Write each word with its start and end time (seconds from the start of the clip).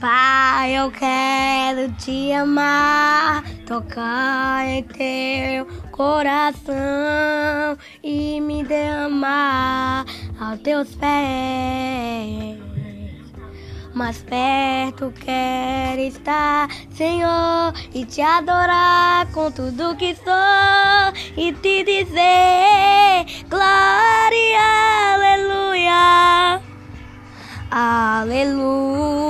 Pai, 0.00 0.78
eu 0.78 0.90
quero 0.90 1.92
te 1.98 2.32
amar, 2.32 3.44
tocar 3.66 4.66
em 4.66 4.82
teu 4.82 5.66
coração 5.90 7.76
e 8.02 8.40
me 8.40 8.64
derramar 8.64 10.06
aos 10.40 10.58
teus 10.60 10.94
pés. 10.94 12.58
Mais 13.92 14.22
perto 14.22 15.12
quero 15.20 16.00
estar, 16.00 16.70
Senhor, 16.92 17.74
e 17.92 18.06
te 18.06 18.22
adorar 18.22 19.30
com 19.32 19.50
tudo 19.50 19.96
que 19.96 20.14
sou 20.14 21.12
e 21.36 21.52
te 21.52 21.84
dizer 21.84 23.26
glória, 23.50 24.62
aleluia. 25.14 26.62
Aleluia, 27.70 29.29